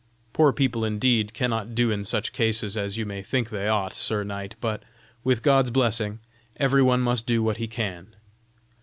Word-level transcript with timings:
Poor 0.33 0.51
people 0.51 0.83
indeed 0.83 1.31
cannot 1.31 1.75
do 1.75 1.91
in 1.91 2.03
such 2.03 2.33
cases 2.33 2.75
as 2.75 2.97
you 2.97 3.05
may 3.05 3.21
think 3.21 3.51
they 3.51 3.67
ought, 3.67 3.93
sir 3.93 4.23
knight, 4.23 4.55
but, 4.59 4.81
with 5.23 5.43
God's 5.43 5.69
blessing, 5.69 6.17
every 6.57 6.81
one 6.81 7.01
must 7.01 7.27
do 7.27 7.43
what 7.43 7.57
he 7.57 7.67
can. 7.67 8.15